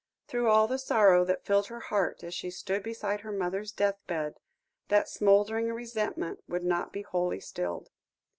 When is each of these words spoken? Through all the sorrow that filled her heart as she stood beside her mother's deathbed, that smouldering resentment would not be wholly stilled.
Through 0.27 0.49
all 0.49 0.67
the 0.67 0.79
sorrow 0.79 1.23
that 1.25 1.45
filled 1.45 1.67
her 1.67 1.79
heart 1.79 2.23
as 2.23 2.33
she 2.33 2.49
stood 2.49 2.81
beside 2.81 3.19
her 3.21 3.31
mother's 3.31 3.71
deathbed, 3.71 4.39
that 4.87 5.07
smouldering 5.07 5.71
resentment 5.71 6.39
would 6.47 6.63
not 6.63 6.91
be 6.91 7.03
wholly 7.03 7.39
stilled. 7.39 7.91